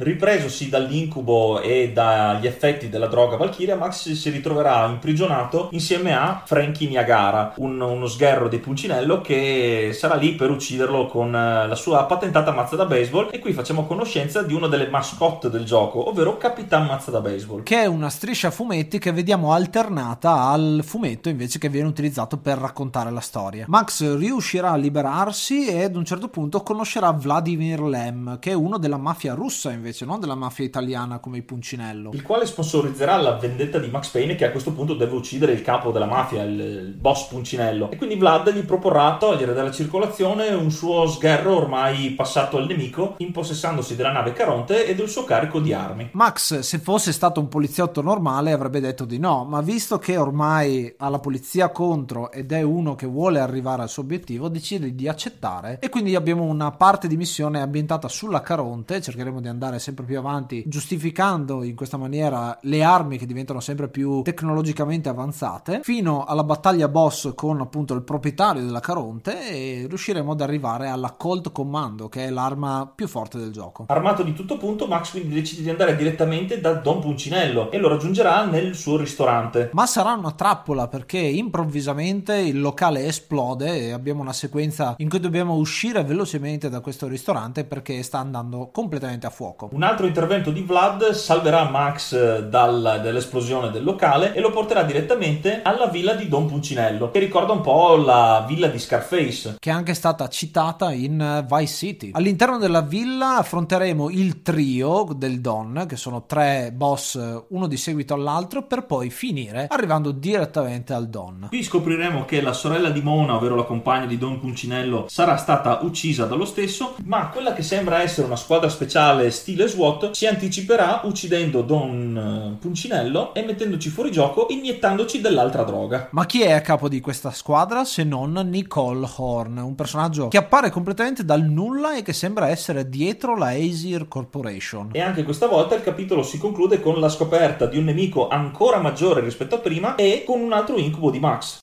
Ripresosi 0.00 0.68
dall'incubo 0.68 1.60
e 1.60 1.90
dagli 1.92 2.46
effetti 2.46 2.88
della 2.88 3.08
droga 3.08 3.36
Valkyria, 3.36 3.74
Max 3.74 4.12
si 4.12 4.30
ritroverà 4.30 4.86
imprigionato 4.86 5.70
insieme 5.72 6.14
a 6.14 6.40
Frankie 6.44 6.88
Niagara, 6.88 7.54
un, 7.56 7.80
uno 7.80 8.06
sgherro 8.06 8.46
di 8.46 8.58
Pulcinello 8.58 9.20
che 9.20 9.90
sarà 9.92 10.14
lì 10.14 10.36
per 10.36 10.50
ucciderlo 10.50 11.06
con 11.06 11.34
eh, 11.34 11.66
la 11.66 11.74
sua 11.74 12.04
patentata 12.04 12.52
mazza 12.52 12.76
da 12.76 12.84
baseball. 12.84 13.30
E 13.32 13.40
qui 13.40 13.52
facciamo 13.52 13.86
conoscenza 13.86 14.42
di 14.42 14.54
una 14.54 14.68
delle 14.68 14.86
mascotte 14.86 15.50
del 15.50 15.64
gioco, 15.64 16.08
ovvero 16.08 16.36
Capitan 16.36 16.86
Mazza 16.86 17.10
da 17.10 17.20
Baseball. 17.20 17.64
Che 17.64 17.82
è 17.82 17.86
una 17.86 18.08
striscia 18.08 18.52
fumetti 18.52 19.00
che 19.00 19.10
vediamo 19.10 19.52
alternata 19.52 20.42
al 20.42 20.82
fumetto 20.84 21.28
invece 21.28 21.58
che 21.58 21.68
viene 21.68 21.88
utilizzato 21.88 22.36
per 22.36 22.58
raccontare 22.58 23.10
la 23.10 23.18
storia. 23.18 23.64
Max 23.66 24.16
riuscirà 24.16 24.70
a 24.70 24.76
liberarsi 24.76 25.66
e 25.66 25.82
ad 25.82 25.96
un 25.96 26.04
certo 26.04 26.28
punto 26.28 26.62
conoscerà 26.62 27.10
Vladimir 27.10 27.80
Lem, 27.80 28.38
che 28.38 28.52
è 28.52 28.54
uno 28.54 28.78
della 28.78 28.96
mafia 28.96 29.34
russa 29.34 29.72
invece 29.72 29.86
invece, 29.88 30.04
non 30.04 30.20
della 30.20 30.34
mafia 30.34 30.64
italiana 30.64 31.18
come 31.18 31.38
i 31.38 31.42
Puncinello. 31.42 32.10
Il 32.12 32.22
quale 32.22 32.46
sponsorizzerà 32.46 33.16
la 33.16 33.36
vendetta 33.36 33.78
di 33.78 33.88
Max 33.88 34.10
Payne 34.10 34.34
che 34.34 34.46
a 34.46 34.50
questo 34.50 34.72
punto 34.72 34.94
deve 34.94 35.14
uccidere 35.14 35.52
il 35.52 35.62
capo 35.62 35.90
della 35.90 36.06
mafia, 36.06 36.42
il, 36.42 36.60
il 36.60 36.94
boss 36.94 37.28
Puncinello. 37.28 37.90
E 37.90 37.96
quindi 37.96 38.16
Vlad 38.16 38.52
gli 38.52 38.62
proporrà 38.62 39.16
togliere 39.18 39.54
dalla 39.54 39.70
circolazione 39.70 40.48
un 40.48 40.70
suo 40.70 41.06
sgherro 41.06 41.56
ormai 41.56 42.10
passato 42.10 42.58
al 42.58 42.66
nemico, 42.66 43.14
impossessandosi 43.18 43.96
della 43.96 44.12
nave 44.12 44.32
Caronte 44.32 44.86
e 44.86 44.94
del 44.94 45.08
suo 45.08 45.24
carico 45.24 45.60
di 45.60 45.72
armi. 45.72 46.10
Max, 46.12 46.60
se 46.60 46.78
fosse 46.78 47.12
stato 47.12 47.40
un 47.40 47.48
poliziotto 47.48 48.02
normale, 48.02 48.52
avrebbe 48.52 48.80
detto 48.80 49.04
di 49.04 49.18
no, 49.18 49.44
ma 49.44 49.60
visto 49.60 49.98
che 49.98 50.16
ormai 50.16 50.94
ha 50.98 51.08
la 51.08 51.18
polizia 51.18 51.70
contro 51.70 52.30
ed 52.30 52.52
è 52.52 52.62
uno 52.62 52.94
che 52.94 53.06
vuole 53.06 53.40
arrivare 53.40 53.82
al 53.82 53.88
suo 53.88 54.02
obiettivo, 54.02 54.48
decide 54.48 54.94
di 54.94 55.08
accettare 55.08 55.78
e 55.80 55.88
quindi 55.88 56.14
abbiamo 56.14 56.44
una 56.44 56.70
parte 56.72 57.08
di 57.08 57.16
missione 57.16 57.60
ambientata 57.60 58.08
sulla 58.08 58.40
Caronte, 58.40 59.00
cercheremo 59.00 59.40
di 59.40 59.48
andare 59.48 59.77
andare 59.78 59.80
sempre 59.80 60.04
più 60.04 60.18
avanti, 60.18 60.64
giustificando 60.66 61.62
in 61.62 61.74
questa 61.74 61.96
maniera 61.96 62.58
le 62.62 62.82
armi 62.82 63.16
che 63.16 63.26
diventano 63.26 63.60
sempre 63.60 63.88
più 63.88 64.22
tecnologicamente 64.22 65.08
avanzate, 65.08 65.80
fino 65.82 66.24
alla 66.24 66.44
battaglia 66.44 66.88
boss 66.88 67.32
con 67.34 67.60
appunto 67.60 67.94
il 67.94 68.02
proprietario 68.02 68.64
della 68.64 68.80
Caronte 68.80 69.48
e 69.48 69.86
riusciremo 69.88 70.32
ad 70.32 70.40
arrivare 70.40 70.88
alla 70.88 71.12
Cold 71.12 71.52
Commando, 71.52 72.08
che 72.08 72.26
è 72.26 72.30
l'arma 72.30 72.90
più 72.92 73.06
forte 73.08 73.38
del 73.38 73.52
gioco. 73.52 73.84
Armato 73.88 74.22
di 74.22 74.34
tutto 74.34 74.58
punto, 74.58 74.86
Max 74.86 75.12
quindi 75.12 75.34
decide 75.34 75.62
di 75.62 75.70
andare 75.70 75.96
direttamente 75.96 76.60
da 76.60 76.74
Don 76.74 77.00
Puncinello 77.00 77.70
e 77.70 77.78
lo 77.78 77.88
raggiungerà 77.88 78.44
nel 78.44 78.74
suo 78.74 78.96
ristorante. 78.96 79.70
Ma 79.72 79.86
sarà 79.86 80.12
una 80.12 80.32
trappola 80.32 80.88
perché 80.88 81.18
improvvisamente 81.18 82.36
il 82.36 82.60
locale 82.60 83.06
esplode 83.06 83.86
e 83.86 83.92
abbiamo 83.92 84.20
una 84.20 84.32
sequenza 84.32 84.94
in 84.98 85.08
cui 85.08 85.20
dobbiamo 85.20 85.54
uscire 85.54 86.02
velocemente 86.02 86.68
da 86.68 86.80
questo 86.80 87.06
ristorante 87.06 87.64
perché 87.64 88.02
sta 88.02 88.18
andando 88.18 88.70
completamente 88.72 89.26
a 89.26 89.30
fuoco. 89.30 89.67
Un 89.70 89.82
altro 89.82 90.06
intervento 90.06 90.50
di 90.50 90.62
Vlad 90.62 91.10
salverà 91.10 91.68
Max 91.68 92.12
eh, 92.12 92.44
dal, 92.44 93.00
dall'esplosione 93.02 93.70
del 93.70 93.84
locale 93.84 94.32
e 94.34 94.40
lo 94.40 94.50
porterà 94.50 94.82
direttamente 94.82 95.60
alla 95.62 95.88
villa 95.88 96.14
di 96.14 96.26
Don 96.26 96.46
Puncinello, 96.46 97.10
che 97.10 97.18
ricorda 97.18 97.52
un 97.52 97.60
po' 97.60 97.96
la 97.96 98.44
villa 98.48 98.68
di 98.68 98.78
Scarface. 98.78 99.56
Che 99.58 99.70
è 99.70 99.72
anche 99.72 99.92
stata 99.92 100.26
citata 100.28 100.90
in 100.92 101.20
eh, 101.20 101.46
Vice 101.46 101.74
City. 101.74 102.10
All'interno 102.12 102.56
della 102.56 102.80
villa 102.80 103.36
affronteremo 103.36 104.08
il 104.08 104.40
trio 104.40 105.10
del 105.14 105.40
Don, 105.40 105.84
che 105.86 105.96
sono 105.96 106.24
tre 106.24 106.72
boss, 106.72 107.16
eh, 107.16 107.44
uno 107.48 107.66
di 107.66 107.76
seguito 107.76 108.14
all'altro, 108.14 108.62
per 108.62 108.86
poi 108.86 109.10
finire 109.10 109.66
arrivando 109.68 110.12
direttamente 110.12 110.94
al 110.94 111.08
Don. 111.08 111.46
Qui 111.48 111.62
scopriremo 111.62 112.24
che 112.24 112.40
la 112.40 112.54
sorella 112.54 112.88
di 112.88 113.02
Mona, 113.02 113.36
ovvero 113.36 113.54
la 113.54 113.64
compagna 113.64 114.06
di 114.06 114.16
Don 114.16 114.40
Puncinello, 114.40 115.06
sarà 115.08 115.36
stata 115.36 115.80
uccisa 115.82 116.24
dallo 116.24 116.46
stesso, 116.46 116.94
ma 117.04 117.28
quella 117.28 117.52
che 117.52 117.62
sembra 117.62 118.00
essere 118.00 118.26
una 118.26 118.36
squadra 118.36 118.70
speciale 118.70 119.30
stile 119.48 119.66
SWAT 119.66 120.10
si 120.10 120.26
anticiperà 120.26 121.00
uccidendo 121.04 121.62
Don 121.62 122.52
eh, 122.54 122.58
Puncinello 122.60 123.32
e 123.32 123.42
mettendoci 123.44 123.88
fuori 123.88 124.10
gioco 124.10 124.48
iniettandoci 124.50 125.22
dell'altra 125.22 125.62
droga. 125.62 126.08
Ma 126.10 126.26
chi 126.26 126.42
è 126.42 126.52
a 126.52 126.60
capo 126.60 126.86
di 126.86 127.00
questa 127.00 127.30
squadra 127.30 127.84
se 127.84 128.04
non 128.04 128.32
Nicole 128.32 129.08
Horn, 129.16 129.56
un 129.56 129.74
personaggio 129.74 130.28
che 130.28 130.36
appare 130.36 130.68
completamente 130.68 131.24
dal 131.24 131.44
nulla 131.44 131.96
e 131.96 132.02
che 132.02 132.12
sembra 132.12 132.50
essere 132.50 132.90
dietro 132.90 133.38
la 133.38 133.52
Aesir 133.52 134.06
Corporation. 134.06 134.90
E 134.92 135.00
anche 135.00 135.22
questa 135.22 135.46
volta 135.46 135.74
il 135.74 135.82
capitolo 135.82 136.22
si 136.22 136.36
conclude 136.36 136.82
con 136.82 137.00
la 137.00 137.08
scoperta 137.08 137.64
di 137.64 137.78
un 137.78 137.84
nemico 137.84 138.28
ancora 138.28 138.80
maggiore 138.80 139.22
rispetto 139.22 139.54
a 139.54 139.60
prima 139.60 139.94
e 139.94 140.24
con 140.26 140.40
un 140.40 140.52
altro 140.52 140.76
incubo 140.76 141.10
di 141.10 141.20
Max. 141.20 141.60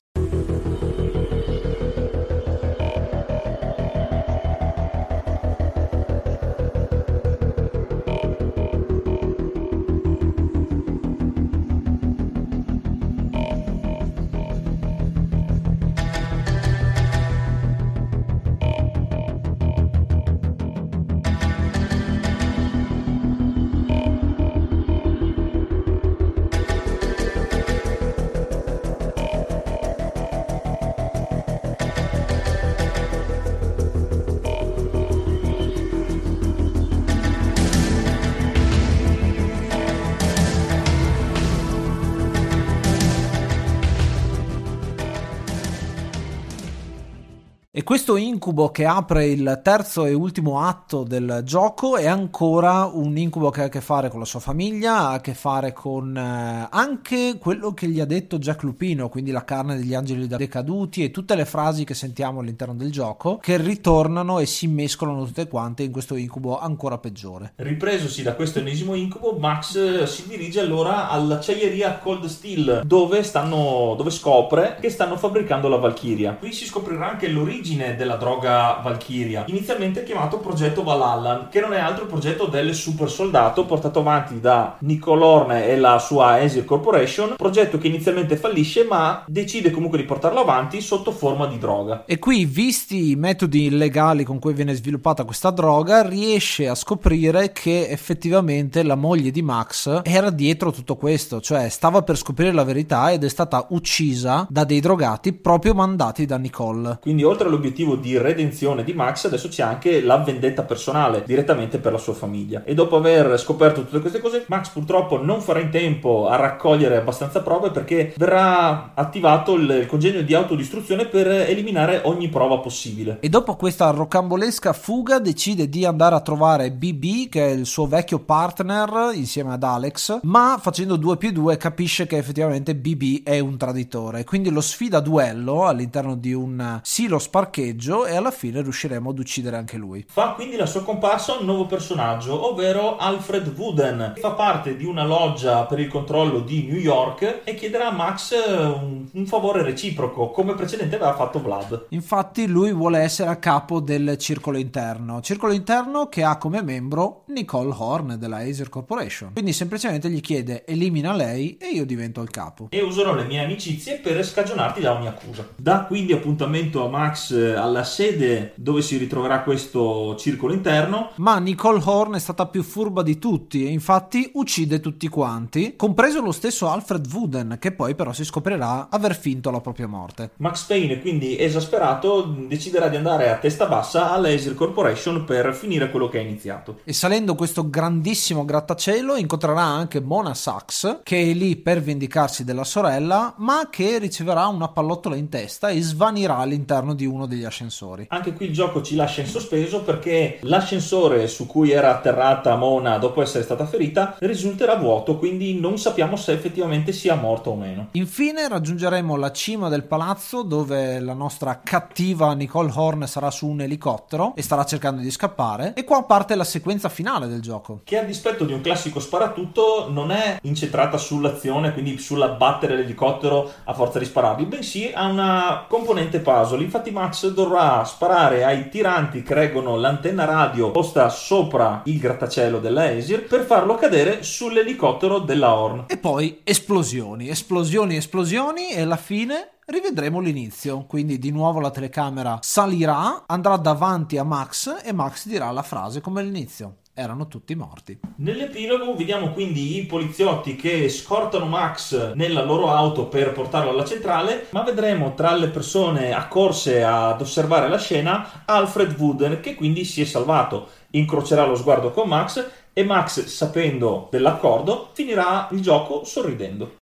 Questo 47.86 48.16
incubo 48.16 48.72
che 48.72 48.84
apre 48.84 49.28
il 49.28 49.60
terzo 49.62 50.06
e 50.06 50.12
ultimo 50.12 50.60
atto 50.60 51.04
del 51.04 51.42
gioco 51.44 51.96
è 51.96 52.06
ancora 52.06 52.86
un 52.86 53.16
incubo 53.16 53.50
che 53.50 53.60
ha 53.60 53.64
a 53.66 53.68
che 53.68 53.80
fare 53.80 54.08
con 54.08 54.18
la 54.18 54.24
sua 54.24 54.40
famiglia, 54.40 54.96
ha 54.96 55.12
a 55.12 55.20
che 55.20 55.34
fare 55.34 55.72
con 55.72 56.16
eh, 56.16 56.66
anche 56.68 57.36
quello 57.38 57.74
che 57.74 57.86
gli 57.86 58.00
ha 58.00 58.04
detto 58.04 58.38
Jack 58.38 58.64
Lupino, 58.64 59.08
quindi 59.08 59.30
la 59.30 59.44
carne 59.44 59.76
degli 59.76 59.94
angeli 59.94 60.26
decaduti 60.26 61.04
e 61.04 61.12
tutte 61.12 61.36
le 61.36 61.44
frasi 61.44 61.84
che 61.84 61.94
sentiamo 61.94 62.40
all'interno 62.40 62.74
del 62.74 62.90
gioco 62.90 63.36
che 63.36 63.56
ritornano 63.56 64.40
e 64.40 64.46
si 64.46 64.66
mescolano 64.66 65.24
tutte 65.24 65.46
quante 65.46 65.84
in 65.84 65.92
questo 65.92 66.16
incubo 66.16 66.58
ancora 66.58 66.98
peggiore. 66.98 67.52
Ripresosi 67.54 68.24
da 68.24 68.34
questo 68.34 68.58
ennesimo 68.58 68.94
incubo, 68.94 69.38
Max 69.38 69.76
eh, 69.76 70.06
si 70.08 70.26
dirige 70.26 70.58
allora 70.58 71.08
all'acciaieria 71.08 71.98
Cold 71.98 72.24
Steel 72.24 72.82
dove, 72.84 73.22
stanno, 73.22 73.94
dove 73.96 74.10
scopre 74.10 74.76
che 74.80 74.90
stanno 74.90 75.16
fabbricando 75.16 75.68
la 75.68 75.76
Valkyria. 75.76 76.32
Qui 76.34 76.52
si 76.52 76.64
scoprirà 76.64 77.10
anche 77.10 77.28
l'origine 77.28 77.74
l'origine 77.76 77.96
della 77.96 78.16
droga 78.16 78.80
Valkyria, 78.82 79.44
inizialmente 79.48 80.02
chiamato 80.02 80.38
progetto 80.38 80.82
Valhalla, 80.82 81.48
che 81.50 81.60
non 81.60 81.74
è 81.74 81.78
altro 81.78 82.04
il 82.04 82.10
progetto 82.10 82.46
del 82.46 82.74
super 82.74 83.10
soldato 83.10 83.66
portato 83.66 84.00
avanti 84.00 84.40
da 84.40 84.76
Nicole 84.80 85.24
Horne 85.24 85.68
e 85.68 85.76
la 85.76 85.98
sua 85.98 86.38
Aesir 86.38 86.64
Corporation, 86.64 87.34
progetto 87.36 87.78
che 87.78 87.88
inizialmente 87.88 88.36
fallisce 88.36 88.84
ma 88.84 89.24
decide 89.26 89.70
comunque 89.70 89.98
di 89.98 90.04
portarlo 90.04 90.40
avanti 90.40 90.80
sotto 90.80 91.12
forma 91.12 91.46
di 91.46 91.58
droga. 91.58 92.04
E 92.06 92.18
qui, 92.18 92.44
visti 92.44 93.10
i 93.10 93.16
metodi 93.16 93.66
illegali 93.66 94.24
con 94.24 94.38
cui 94.38 94.54
viene 94.54 94.74
sviluppata 94.74 95.24
questa 95.24 95.50
droga, 95.50 96.06
riesce 96.06 96.68
a 96.68 96.74
scoprire 96.74 97.52
che 97.52 97.88
effettivamente 97.88 98.82
la 98.82 98.94
moglie 98.94 99.30
di 99.30 99.42
Max 99.42 100.00
era 100.04 100.30
dietro 100.30 100.70
tutto 100.70 100.96
questo, 100.96 101.40
cioè 101.40 101.68
stava 101.68 102.02
per 102.02 102.16
scoprire 102.16 102.52
la 102.52 102.64
verità 102.64 103.10
ed 103.12 103.24
è 103.24 103.28
stata 103.28 103.66
uccisa 103.70 104.46
da 104.48 104.64
dei 104.64 104.80
drogati 104.80 105.32
proprio 105.32 105.74
mandati 105.74 106.24
da 106.26 106.36
Nicole. 106.36 106.98
Quindi 107.00 107.24
oltre 107.24 107.48
all'obiettivo 107.48 107.65
di 107.72 108.18
redenzione 108.18 108.84
di 108.84 108.92
Max, 108.92 109.24
adesso 109.26 109.48
c'è 109.48 109.62
anche 109.62 110.02
la 110.02 110.18
vendetta 110.18 110.62
personale 110.62 111.22
direttamente 111.26 111.78
per 111.78 111.92
la 111.92 111.98
sua 111.98 112.14
famiglia. 112.14 112.62
E 112.64 112.74
dopo 112.74 112.96
aver 112.96 113.38
scoperto 113.38 113.84
tutte 113.84 114.00
queste 114.00 114.20
cose, 114.20 114.44
Max 114.48 114.68
purtroppo 114.70 115.22
non 115.22 115.40
farà 115.40 115.60
in 115.60 115.70
tempo 115.70 116.28
a 116.28 116.36
raccogliere 116.36 116.96
abbastanza 116.96 117.42
prove 117.42 117.70
perché 117.70 118.14
verrà 118.16 118.92
attivato 118.94 119.54
il 119.54 119.86
congegno 119.86 120.22
di 120.22 120.34
autodistruzione 120.34 121.06
per 121.06 121.26
eliminare 121.26 122.00
ogni 122.04 122.28
prova 122.28 122.58
possibile. 122.58 123.18
E 123.20 123.28
dopo 123.28 123.56
questa 123.56 123.90
rocambolesca 123.90 124.72
fuga 124.72 125.18
decide 125.18 125.68
di 125.68 125.84
andare 125.84 126.14
a 126.14 126.20
trovare 126.20 126.72
BB, 126.72 127.28
che 127.28 127.46
è 127.46 127.50
il 127.50 127.66
suo 127.66 127.86
vecchio 127.86 128.18
partner 128.20 129.10
insieme 129.14 129.52
ad 129.52 129.62
Alex, 129.62 130.20
ma 130.22 130.58
facendo 130.60 130.96
2 130.96 131.16
più 131.16 131.32
2 131.32 131.56
capisce 131.56 132.06
che 132.06 132.16
effettivamente 132.16 132.74
BB 132.74 133.22
è 133.24 133.38
un 133.38 133.56
traditore, 133.56 134.24
quindi 134.24 134.50
lo 134.50 134.60
sfida 134.60 134.98
a 134.98 135.00
duello 135.00 135.66
all'interno 135.66 136.14
di 136.16 136.32
un 136.32 136.80
silo 136.82 137.18
sparcheggio 137.56 138.04
e 138.04 138.14
alla 138.14 138.30
fine 138.30 138.60
riusciremo 138.60 139.10
ad 139.10 139.18
uccidere 139.18 139.56
anche 139.56 139.78
lui. 139.78 140.04
Fa 140.06 140.32
quindi 140.32 140.56
la 140.56 140.66
sua 140.66 140.82
comparsa 140.82 141.34
un 141.38 141.46
nuovo 141.46 141.66
personaggio, 141.66 142.50
ovvero 142.50 142.96
Alfred 142.98 143.52
Wooden, 143.56 144.12
che 144.14 144.20
fa 144.20 144.32
parte 144.32 144.76
di 144.76 144.84
una 144.84 145.04
loggia 145.04 145.64
per 145.64 145.80
il 145.80 145.88
controllo 145.88 146.40
di 146.40 146.66
New 146.66 146.78
York 146.78 147.40
e 147.44 147.54
chiederà 147.54 147.88
a 147.88 147.92
Max 147.92 148.34
un, 148.46 149.06
un 149.10 149.26
favore 149.26 149.62
reciproco, 149.62 150.30
come 150.30 150.54
precedente 150.54 150.96
aveva 150.96 151.14
fatto 151.14 151.40
Vlad. 151.40 151.86
Infatti 151.90 152.46
lui 152.46 152.72
vuole 152.72 152.98
essere 152.98 153.30
a 153.30 153.36
capo 153.36 153.80
del 153.80 154.18
circolo 154.18 154.58
interno, 154.58 155.20
circolo 155.22 155.52
interno 155.52 156.08
che 156.08 156.22
ha 156.22 156.36
come 156.36 156.62
membro 156.62 157.22
Nicole 157.26 157.72
Horn 157.74 158.16
della 158.18 158.38
Acer 158.38 158.68
Corporation. 158.68 159.32
Quindi 159.32 159.52
semplicemente 159.52 160.10
gli 160.10 160.20
chiede 160.20 160.64
elimina 160.66 161.14
lei 161.14 161.56
e 161.56 161.68
io 161.68 161.86
divento 161.86 162.20
il 162.20 162.30
capo. 162.30 162.68
E 162.70 162.82
userò 162.82 163.14
le 163.14 163.24
mie 163.24 163.42
amicizie 163.42 163.98
per 163.98 164.22
scagionarti 164.24 164.80
da 164.80 164.92
ogni 164.92 165.06
accusa. 165.06 165.48
Da 165.56 165.84
quindi 165.84 166.12
appuntamento 166.12 166.84
a 166.84 166.88
Max 166.88 167.44
alla 167.54 167.84
sede 167.84 168.52
dove 168.56 168.82
si 168.82 168.96
ritroverà 168.96 169.42
questo 169.42 170.16
circolo 170.16 170.52
interno. 170.52 171.10
Ma 171.16 171.38
Nicole 171.38 171.80
Horn 171.84 172.14
è 172.14 172.18
stata 172.18 172.46
più 172.46 172.62
furba 172.62 173.02
di 173.02 173.18
tutti 173.18 173.66
e 173.66 173.70
infatti 173.70 174.30
uccide 174.34 174.80
tutti 174.80 175.08
quanti, 175.08 175.74
compreso 175.76 176.20
lo 176.20 176.32
stesso 176.32 176.68
Alfred 176.68 177.06
Wooden, 177.12 177.56
che 177.60 177.72
poi 177.72 177.94
però 177.94 178.12
si 178.12 178.24
scoprirà 178.24 178.88
aver 178.90 179.16
finto 179.16 179.50
la 179.50 179.60
propria 179.60 179.86
morte. 179.86 180.30
Max 180.36 180.64
Payne, 180.64 181.00
quindi 181.00 181.38
esasperato, 181.38 182.22
deciderà 182.22 182.88
di 182.88 182.96
andare 182.96 183.30
a 183.30 183.36
testa 183.36 183.66
bassa 183.66 184.12
all'Acer 184.12 184.54
Corporation 184.54 185.24
per 185.24 185.54
finire 185.54 185.90
quello 185.90 186.08
che 186.08 186.18
ha 186.18 186.22
iniziato. 186.22 186.80
E 186.84 186.92
salendo 186.92 187.34
questo 187.34 187.68
grandissimo 187.68 188.44
grattacielo 188.44 189.16
incontrerà 189.16 189.62
anche 189.62 190.00
Mona 190.00 190.34
Sachs, 190.34 191.00
che 191.02 191.20
è 191.20 191.32
lì 191.32 191.56
per 191.56 191.82
vendicarsi 191.82 192.44
della 192.44 192.64
sorella, 192.64 193.34
ma 193.38 193.68
che 193.70 193.98
riceverà 193.98 194.46
una 194.46 194.68
pallottola 194.68 195.16
in 195.16 195.28
testa 195.28 195.68
e 195.68 195.80
svanirà 195.80 196.38
all'interno 196.38 196.94
di 196.94 197.06
uno 197.06 197.26
degli 197.36 197.44
ascensori. 197.44 198.06
Anche 198.10 198.32
qui 198.32 198.46
il 198.46 198.52
gioco 198.52 198.82
ci 198.82 198.96
lascia 198.96 199.20
in 199.20 199.26
sospeso 199.26 199.82
perché 199.82 200.38
l'ascensore 200.42 201.28
su 201.28 201.46
cui 201.46 201.70
era 201.70 201.90
atterrata 201.90 202.56
Mona 202.56 202.98
dopo 202.98 203.22
essere 203.22 203.44
stata 203.44 203.66
ferita 203.66 204.16
risulterà 204.20 204.76
vuoto, 204.76 205.18
quindi 205.18 205.58
non 205.58 205.78
sappiamo 205.78 206.16
se 206.16 206.32
effettivamente 206.32 206.92
sia 206.92 207.14
morta 207.14 207.50
o 207.50 207.54
meno. 207.54 207.88
Infine 207.92 208.48
raggiungeremo 208.48 209.16
la 209.16 209.32
cima 209.32 209.68
del 209.68 209.84
palazzo 209.84 210.42
dove 210.42 211.00
la 211.00 211.14
nostra 211.14 211.60
cattiva 211.62 212.32
Nicole 212.34 212.72
Horn 212.74 213.06
sarà 213.06 213.30
su 213.30 213.46
un 213.46 213.60
elicottero 213.60 214.34
e 214.34 214.42
starà 214.42 214.64
cercando 214.64 215.00
di 215.00 215.10
scappare 215.10 215.72
e 215.74 215.84
qua 215.84 216.02
parte 216.04 216.34
la 216.34 216.44
sequenza 216.44 216.88
finale 216.88 217.28
del 217.28 217.40
gioco. 217.40 217.80
Che 217.84 217.98
a 217.98 218.04
dispetto 218.04 218.44
di 218.44 218.52
un 218.52 218.60
classico 218.60 219.00
sparatutto 219.00 219.88
non 219.90 220.10
è 220.10 220.38
incentrata 220.42 220.98
sull'azione, 220.98 221.72
quindi 221.72 221.98
sull'abbattere 221.98 222.76
l'elicottero 222.76 223.50
a 223.64 223.74
forza 223.74 223.98
di 223.98 224.04
spararli, 224.04 224.44
bensì 224.44 224.90
ha 224.94 225.06
una 225.06 225.64
componente 225.68 226.20
puzzle. 226.20 226.62
Infatti 226.62 226.90
Max 226.90 227.25
dovrà 227.32 227.84
sparare 227.84 228.44
ai 228.44 228.68
tiranti 228.68 229.22
che 229.22 229.34
reggono 229.34 229.76
l'antenna 229.76 230.24
radio 230.24 230.70
posta 230.70 231.08
sopra 231.08 231.82
il 231.84 231.98
grattacielo 231.98 232.58
della 232.58 232.90
Esir 232.90 233.26
per 233.26 233.44
farlo 233.44 233.74
cadere 233.74 234.22
sull'elicottero 234.22 235.18
della 235.20 235.54
Horn. 235.54 235.84
E 235.88 235.96
poi 235.96 236.40
esplosioni, 236.44 237.28
esplosioni, 237.28 237.96
esplosioni 237.96 238.70
e 238.70 238.82
alla 238.82 238.96
fine 238.96 239.50
rivedremo 239.66 240.20
l'inizio. 240.20 240.84
Quindi 240.86 241.18
di 241.18 241.30
nuovo 241.30 241.60
la 241.60 241.70
telecamera 241.70 242.38
salirà, 242.40 243.24
andrà 243.26 243.56
davanti 243.56 244.16
a 244.16 244.24
Max 244.24 244.82
e 244.82 244.92
Max 244.92 245.26
dirà 245.26 245.50
la 245.50 245.62
frase 245.62 246.00
come 246.00 246.20
all'inizio. 246.20 246.76
Erano 246.98 247.28
tutti 247.28 247.54
morti. 247.54 247.98
Nell'epilogo 248.16 248.94
vediamo 248.96 249.30
quindi 249.32 249.76
i 249.76 249.84
poliziotti 249.84 250.56
che 250.56 250.88
scortano 250.88 251.44
Max 251.44 252.14
nella 252.14 252.42
loro 252.42 252.70
auto 252.70 253.06
per 253.06 253.32
portarlo 253.32 253.68
alla 253.68 253.84
centrale, 253.84 254.46
ma 254.52 254.62
vedremo 254.62 255.12
tra 255.12 255.34
le 255.34 255.48
persone 255.48 256.14
accorse 256.14 256.82
ad 256.82 257.20
osservare 257.20 257.68
la 257.68 257.76
scena 257.76 258.44
Alfred 258.46 258.98
Wooden 258.98 259.40
che 259.40 259.54
quindi 259.56 259.84
si 259.84 260.00
è 260.00 260.04
salvato. 260.06 260.68
Incrocerà 260.92 261.44
lo 261.44 261.54
sguardo 261.54 261.90
con 261.90 262.08
Max 262.08 262.50
e 262.72 262.82
Max, 262.82 263.26
sapendo 263.26 264.08
dell'accordo, 264.10 264.88
finirà 264.94 265.48
il 265.50 265.60
gioco 265.60 266.02
sorridendo. 266.04 266.76